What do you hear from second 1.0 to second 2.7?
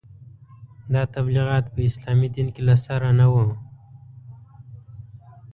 تبلیغات په اسلامي دین کې